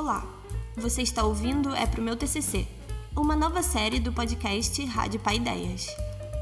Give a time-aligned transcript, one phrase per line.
[0.00, 0.24] Olá,
[0.78, 2.66] você está ouvindo É Pro Meu TCC,
[3.14, 5.94] uma nova série do podcast Rádio Paideias.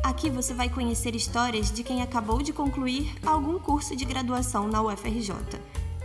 [0.04, 4.80] Aqui você vai conhecer histórias de quem acabou de concluir algum curso de graduação na
[4.80, 5.34] UFRJ.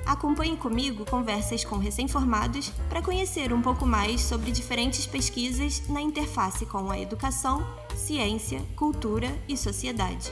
[0.04, 6.66] Acompanhe comigo conversas com recém-formados para conhecer um pouco mais sobre diferentes pesquisas na interface
[6.66, 7.64] com a educação,
[7.96, 10.32] ciência, cultura e sociedade.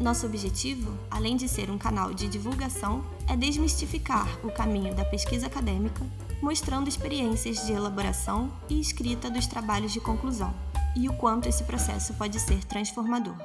[0.00, 5.46] Nosso objetivo, além de ser um canal de divulgação, é desmistificar o caminho da pesquisa
[5.46, 6.04] acadêmica,
[6.40, 10.54] mostrando experiências de elaboração e escrita dos trabalhos de conclusão
[10.96, 13.36] e o quanto esse processo pode ser transformador.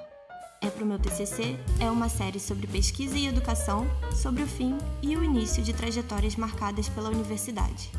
[0.62, 5.17] É pro meu TCC é uma série sobre pesquisa e educação, sobre o fim e
[5.17, 7.91] o início de trajetórias marcadas pela universidade.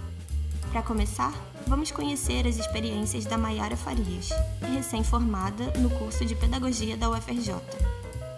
[0.71, 1.35] Para começar,
[1.67, 4.31] vamos conhecer as experiências da Maiara Farias,
[4.75, 7.57] recém-formada no curso de Pedagogia da UFRJ.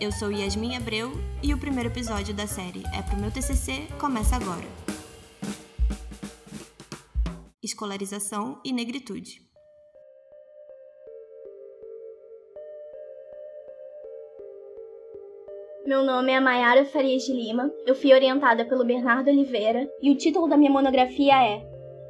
[0.00, 4.34] Eu sou Yasmin Abreu e o primeiro episódio da série É Pro Meu TCC começa
[4.34, 4.83] agora.
[7.74, 9.42] Escolarização e negritude.
[15.84, 20.16] Meu nome é Maiara Farias de Lima, eu fui orientada pelo Bernardo Oliveira e o
[20.16, 21.66] título da minha monografia é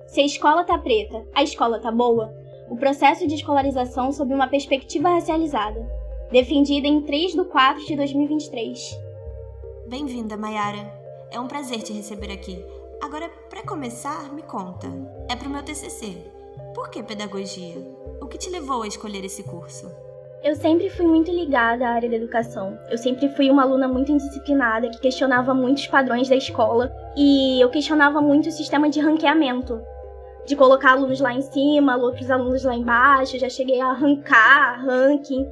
[0.06, 2.30] Se a escola tá preta, a escola tá boa?
[2.68, 5.80] O processo de escolarização sob uma perspectiva racializada
[6.30, 8.98] defendida em 3 de 4 de 2023.
[9.88, 10.92] Bem-vinda, Mayara.
[11.30, 12.62] É um prazer te receber aqui.
[13.04, 14.86] Agora, para começar, me conta.
[15.30, 16.16] É pro meu TCC.
[16.74, 17.76] Por que pedagogia?
[18.18, 19.92] O que te levou a escolher esse curso?
[20.42, 22.78] Eu sempre fui muito ligada à área da educação.
[22.90, 27.68] Eu sempre fui uma aluna muito indisciplinada que questionava muitos padrões da escola e eu
[27.68, 29.82] questionava muito o sistema de ranqueamento.
[30.46, 35.46] De colocar alunos lá em cima, outros alunos lá embaixo, já cheguei a arrancar ranking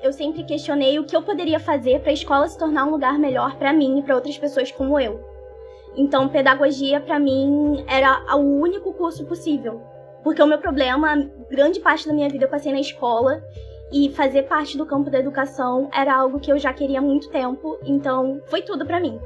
[0.00, 3.18] eu sempre questionei o que eu poderia fazer para a escola se tornar um lugar
[3.18, 5.27] melhor para mim e para outras pessoas como eu.
[5.96, 9.80] Então, pedagogia para mim era o único curso possível,
[10.22, 13.42] porque o meu problema, grande parte da minha vida eu passei na escola
[13.92, 17.30] e fazer parte do campo da educação era algo que eu já queria há muito
[17.30, 19.18] tempo, então foi tudo para mim.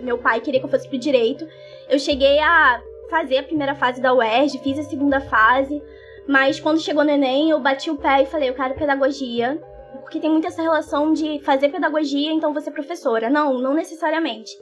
[0.00, 1.46] Meu pai queria que eu fosse pro direito.
[1.88, 5.82] Eu cheguei a fazer a primeira fase da UERJ, fiz a segunda fase,
[6.26, 9.58] mas quando chegou no ENEM, eu bati o pé e falei, eu quero pedagogia
[10.06, 13.28] porque tem muito essa relação de fazer pedagogia, então você é professora.
[13.28, 14.56] Não, não necessariamente.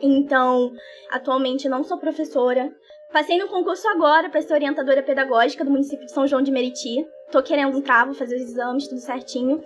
[0.00, 0.72] Então,
[1.10, 2.72] atualmente não sou professora.
[3.12, 7.06] Passei no concurso agora para ser orientadora pedagógica do município de São João de Meriti.
[7.30, 9.62] Tô querendo entrar, vou fazer os exames, tudo certinho.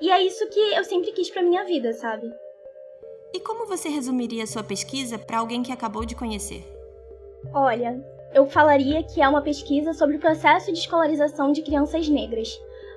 [0.00, 2.32] E é isso que eu sempre quis para minha vida, sabe?
[3.32, 6.64] E como você resumiria a sua pesquisa para alguém que acabou de conhecer?
[7.52, 8.00] Olha,
[8.32, 12.48] eu falaria que é uma pesquisa sobre o processo de escolarização de crianças negras.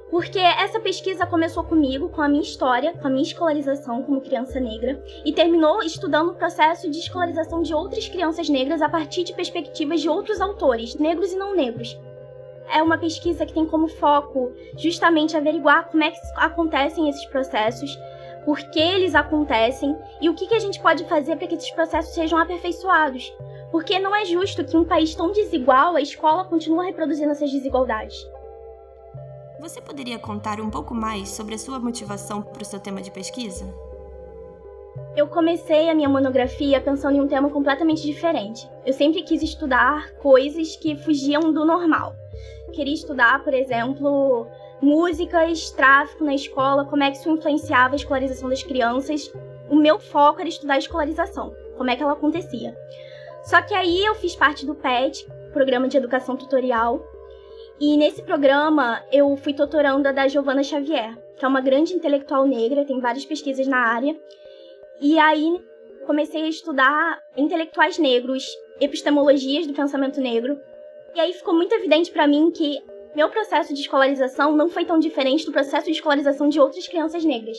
[0.10, 4.58] Porque essa pesquisa começou comigo, com a minha história, com a minha escolarização como criança
[4.58, 9.34] negra, e terminou estudando o processo de escolarização de outras crianças negras a partir de
[9.34, 12.00] perspectivas de outros autores, negros e não negros.
[12.74, 17.98] É uma pesquisa que tem como foco justamente averiguar como é que acontecem esses processos,
[18.46, 22.14] por que eles acontecem e o que, a gente pode fazer para que esses processos
[22.14, 23.34] sejam aperfeiçoados.
[23.72, 28.26] Porque não é justo que um país tão desigual a escola continue reproduzindo essas desigualdades.
[29.60, 33.10] Você poderia contar um pouco mais sobre a sua motivação para o seu tema de
[33.10, 33.66] pesquisa?
[35.16, 38.70] Eu comecei a minha monografia pensando em um tema completamente diferente.
[38.86, 42.16] Eu sempre quis estudar coisas que fugiam do normal.
[42.72, 44.48] Queria estudar, por exemplo,
[44.80, 49.34] músicas, tráfico na escola, como é que isso influenciava a escolarização das crianças.
[49.72, 52.78] O meu foco era estudar a escolarização, como é que ela acontecia.
[53.44, 57.02] Só que aí eu fiz parte do PET, Programa de Educação Tutorial,
[57.80, 62.86] e nesse programa eu fui tutoranda da Giovanna Xavier, que é uma grande intelectual negra,
[62.86, 64.20] tem várias pesquisas na área.
[65.00, 65.62] E aí
[66.08, 68.48] comecei a estudar intelectuais negros,
[68.82, 70.60] epistemologias do pensamento negro.
[71.14, 72.82] E aí ficou muito evidente para mim que
[73.16, 77.24] meu processo de escolarização não foi tão diferente do processo de escolarização de outras crianças
[77.24, 77.58] negras.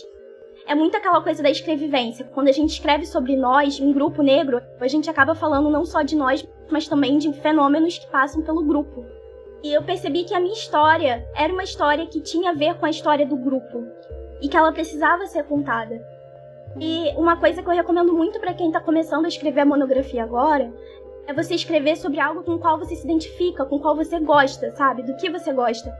[0.66, 2.28] É muito aquela coisa da escrevivência.
[2.34, 6.02] Quando a gente escreve sobre nós, um grupo negro, a gente acaba falando não só
[6.02, 9.17] de nós, mas também de fenômenos que passam pelo grupo.
[9.62, 12.86] E eu percebi que a minha história era uma história que tinha a ver com
[12.86, 13.86] a história do grupo
[14.40, 16.00] e que ela precisava ser contada.
[16.78, 20.22] E uma coisa que eu recomendo muito para quem está começando a escrever a monografia
[20.22, 20.72] agora
[21.26, 24.18] é você escrever sobre algo com o qual você se identifica, com o qual você
[24.20, 25.02] gosta, sabe?
[25.02, 25.90] Do que você gosta.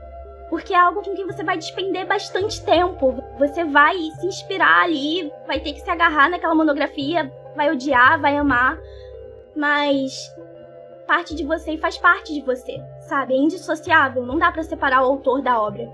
[0.49, 3.21] Porque é algo com que você vai despender bastante tempo.
[3.37, 8.37] Você vai se inspirar ali, vai ter que se agarrar naquela monografia, vai odiar, vai
[8.37, 8.79] amar.
[9.55, 10.33] Mas
[11.05, 13.33] parte de você e faz parte de você, sabe?
[13.33, 15.91] É indissociável, não dá para separar o autor da obra.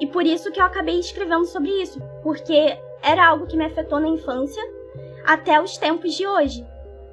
[0.00, 4.00] E por isso que eu acabei escrevendo sobre isso, porque era algo que me afetou
[4.00, 4.62] na infância
[5.24, 6.66] até os tempos de hoje.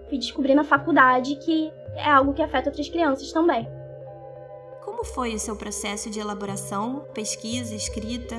[0.10, 3.68] Fui descobrir na faculdade que é algo que afeta outras crianças também.
[4.84, 8.36] Como foi o seu processo de elaboração, pesquisa, escrita?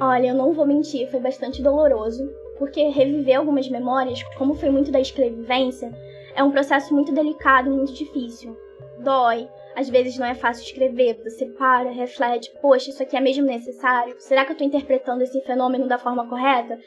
[0.00, 2.26] Olha, eu não vou mentir, foi bastante doloroso,
[2.58, 5.92] porque reviver algumas memórias, como foi muito da escrevivência,
[6.34, 8.56] é um processo muito delicado e muito difícil.
[8.98, 13.44] Dói, às vezes não é fácil escrever, você para, reflete, poxa, isso aqui é mesmo
[13.44, 14.16] necessário?
[14.18, 16.78] Será que eu estou interpretando esse fenômeno da forma correta?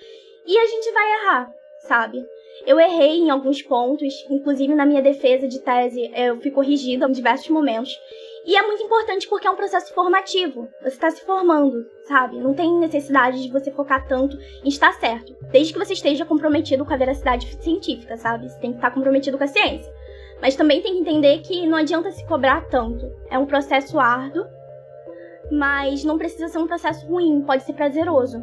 [0.45, 1.51] E a gente vai errar,
[1.88, 2.24] sabe?
[2.65, 7.12] Eu errei em alguns pontos, inclusive na minha defesa de tese, eu fui corrigida em
[7.12, 7.91] diversos momentos.
[8.45, 10.68] E é muito importante porque é um processo formativo.
[10.81, 12.38] Você está se formando, sabe?
[12.38, 15.33] Não tem necessidade de você focar tanto em estar certo.
[15.50, 18.50] Desde que você esteja comprometido com a veracidade científica, sabe?
[18.50, 19.91] Você tem que estar comprometido com a ciência.
[20.41, 23.12] Mas também tem que entender que não adianta se cobrar tanto.
[23.30, 24.45] É um processo árduo,
[25.51, 28.41] mas não precisa ser um processo ruim, pode ser prazeroso.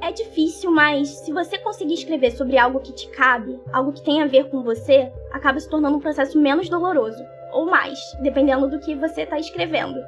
[0.00, 4.22] É difícil, mas se você conseguir escrever sobre algo que te cabe, algo que tem
[4.22, 7.22] a ver com você, acaba se tornando um processo menos doloroso,
[7.52, 9.98] ou mais, dependendo do que você está escrevendo.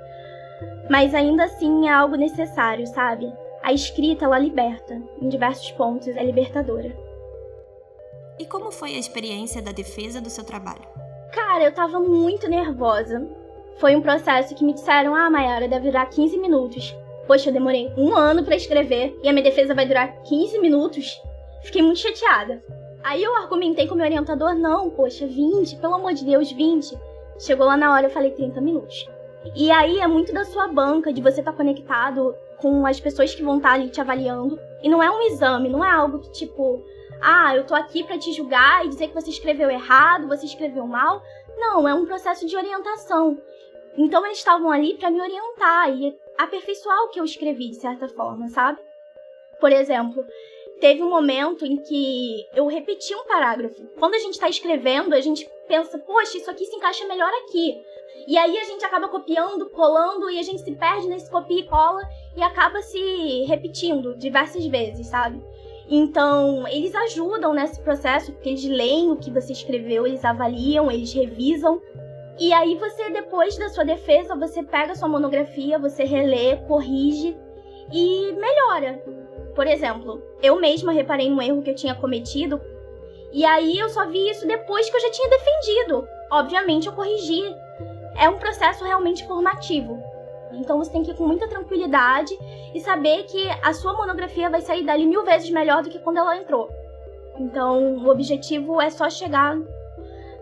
[0.89, 3.33] Mas ainda assim é algo necessário, sabe?
[3.63, 6.97] A escrita ela liberta, em diversos pontos é libertadora.
[8.39, 11.10] E como foi a experiência da defesa do seu trabalho?
[11.33, 13.27] Cara, eu tava muito nervosa.
[13.79, 16.95] Foi um processo que me disseram: ah, Mayara, deve durar 15 minutos.
[17.27, 21.21] Poxa, eu demorei um ano para escrever e a minha defesa vai durar 15 minutos.
[21.63, 22.63] Fiquei muito chateada.
[23.03, 26.99] Aí eu argumentei com o meu orientador: não, poxa, 20, pelo amor de Deus, 20.
[27.39, 29.09] Chegou lá na hora, eu falei 30 minutos.
[29.55, 33.35] E aí é muito da sua banca, de você estar tá conectado com as pessoas
[33.35, 34.59] que vão estar tá ali te avaliando.
[34.83, 36.83] E não é um exame, não é algo que tipo,
[37.23, 40.87] ah, eu tô aqui para te julgar e dizer que você escreveu errado, você escreveu
[40.87, 41.23] mal.
[41.57, 43.41] Não, é um processo de orientação.
[43.97, 48.09] Então eles estavam ali para me orientar e aperfeiçoar o que eu escrevi de certa
[48.09, 48.79] forma, sabe?
[49.61, 50.25] Por exemplo,
[50.81, 53.85] teve um momento em que eu repeti um parágrafo.
[53.99, 57.79] Quando a gente está escrevendo, a gente pensa, poxa, isso aqui se encaixa melhor aqui.
[58.27, 61.67] E aí a gente acaba copiando, colando e a gente se perde nesse copia e
[61.67, 62.01] cola
[62.37, 65.43] e acaba se repetindo diversas vezes, sabe?
[65.91, 71.13] Então, eles ajudam nesse processo, porque eles leem o que você escreveu, eles avaliam, eles
[71.13, 71.83] revisam.
[72.39, 77.37] E aí você, depois da sua defesa, você pega sua monografia, você relê, corrige
[77.93, 79.03] e melhora.
[79.55, 82.61] Por exemplo, eu mesma reparei num erro que eu tinha cometido,
[83.33, 86.07] e aí eu só vi isso depois que eu já tinha defendido.
[86.31, 87.43] Obviamente eu corrigi.
[88.17, 90.01] É um processo realmente formativo.
[90.53, 92.37] Então você tem que ir com muita tranquilidade
[92.75, 96.19] e saber que a sua monografia vai sair dali mil vezes melhor do que quando
[96.19, 96.69] ela entrou.
[97.39, 99.57] Então o objetivo é só chegar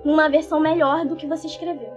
[0.04, 1.92] numa versão melhor do que você escreveu.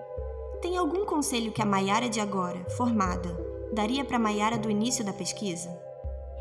[0.62, 3.30] Tem algum conselho que a Maiara de agora, formada,
[3.74, 5.70] daria para a Maiara do início da pesquisa?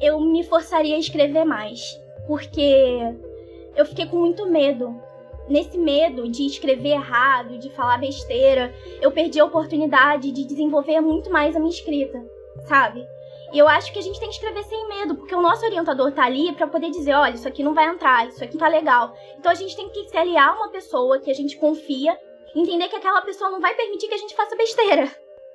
[0.01, 3.01] Eu me forçaria a escrever mais, porque
[3.77, 4.95] eu fiquei com muito medo
[5.51, 11.31] nesse medo de escrever errado, de falar besteira, eu perdi a oportunidade de desenvolver muito
[11.31, 12.25] mais a minha escrita,
[12.69, 13.05] sabe?
[13.53, 16.13] E eu acho que a gente tem que escrever sem medo, porque o nosso orientador
[16.13, 19.13] tá ali para poder dizer, olha, isso aqui não vai entrar, isso aqui tá legal.
[19.39, 22.17] Então a gente tem que se aliar a uma pessoa que a gente confia,
[22.55, 25.11] entender que aquela pessoa não vai permitir que a gente faça besteira.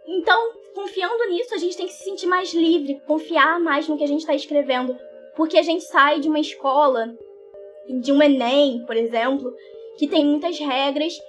[0.07, 4.03] Então, confiando nisso, a gente tem que se sentir mais livre, confiar mais no que
[4.03, 4.95] a gente está escrevendo.
[5.35, 7.13] Porque a gente sai de uma escola,
[8.01, 9.53] de um Enem, por exemplo,
[9.97, 11.19] que tem muitas regras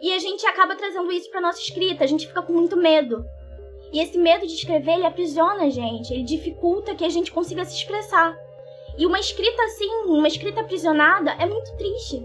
[0.00, 3.24] e a gente acaba trazendo isso para nossa escrita, a gente fica com muito medo.
[3.92, 7.64] E esse medo de escrever, ele aprisiona a gente, ele dificulta que a gente consiga
[7.64, 8.36] se expressar.
[8.98, 12.22] E uma escrita assim, uma escrita aprisionada, é muito triste.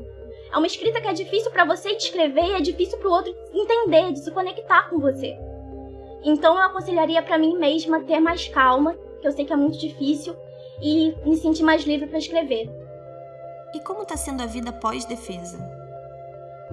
[0.51, 3.35] É uma escrita que é difícil para você descrever e é difícil para o outro
[3.53, 5.37] entender, de se conectar com você.
[6.23, 9.77] Então eu aconselharia para mim mesma ter mais calma, que eu sei que é muito
[9.77, 10.35] difícil,
[10.81, 12.69] e me sentir mais livre para escrever.
[13.73, 15.80] E como está sendo a vida pós-defesa?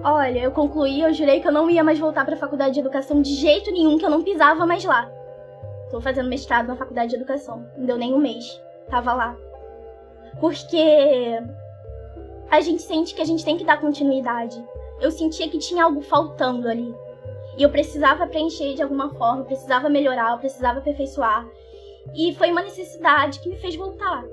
[0.03, 2.79] Olha, eu concluí, eu jurei que eu não ia mais voltar para a faculdade de
[2.79, 5.11] educação de jeito nenhum, que eu não pisava mais lá.
[5.91, 7.65] Tô fazendo mestrado na faculdade de educação.
[7.77, 8.61] Não deu nem um mês.
[8.89, 9.35] Tava lá.
[10.39, 11.41] Porque
[12.49, 14.63] a gente sente que a gente tem que dar continuidade.
[15.01, 16.95] Eu sentia que tinha algo faltando ali.
[17.57, 21.45] E eu precisava preencher de alguma forma, eu precisava melhorar, eu precisava aperfeiçoar.
[22.15, 24.23] E foi uma necessidade que me fez voltar.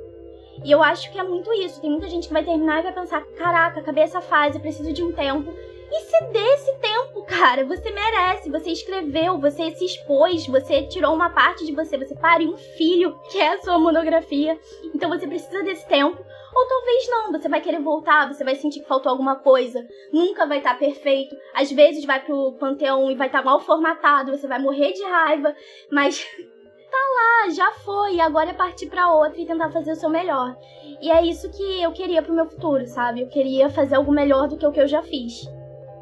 [0.65, 1.81] E eu acho que é muito isso.
[1.81, 5.03] Tem muita gente que vai terminar e vai pensar: caraca, acabei essa fase, preciso de
[5.03, 5.53] um tempo.
[5.91, 7.65] E se dê esse tempo, cara.
[7.65, 8.51] Você merece.
[8.51, 13.19] Você escreveu, você se expôs, você tirou uma parte de você, você pariu um filho,
[13.31, 14.59] que é a sua monografia.
[14.95, 16.25] Então você precisa desse tempo.
[16.57, 20.47] Ou talvez não, você vai querer voltar, você vai sentir que faltou alguma coisa, nunca
[20.47, 21.37] vai estar tá perfeito.
[21.55, 25.03] Às vezes vai pro panteão e vai estar tá mal formatado, você vai morrer de
[25.03, 25.55] raiva,
[25.93, 26.27] mas
[26.97, 30.57] tá lá, já foi, agora é partir para outra e tentar fazer o seu melhor.
[31.01, 33.21] E é isso que eu queria pro meu futuro, sabe?
[33.21, 35.49] Eu queria fazer algo melhor do que o que eu já fiz.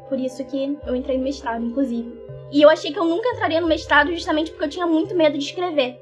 [0.07, 2.23] Por isso que eu entrei no mestrado, inclusive.
[2.51, 5.37] E eu achei que eu nunca entraria no mestrado justamente porque eu tinha muito medo
[5.37, 5.99] de escrever.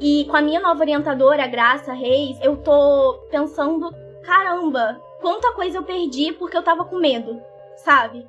[0.00, 3.90] E com a minha nova orientadora, Graça Reis, eu tô pensando,
[4.22, 7.40] caramba, quanta coisa eu perdi porque eu tava com medo,
[7.76, 8.26] sabe?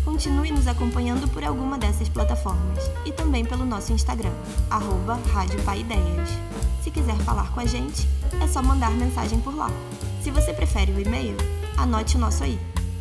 [0.05, 4.31] Continue nos acompanhando por alguma dessas plataformas e também pelo nosso Instagram,
[4.69, 5.19] arroba.
[6.83, 8.07] Se quiser falar com a gente,
[8.41, 9.71] é só mandar mensagem por lá.
[10.21, 11.37] Se você prefere o e-mail,
[11.79, 12.59] anote o nosso aí,